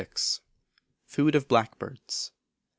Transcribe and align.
Food 1.05 1.35
of 1.35 1.47
Blackbirds. 1.47 2.31